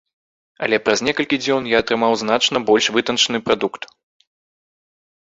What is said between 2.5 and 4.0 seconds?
больш вытанчаны прадукт.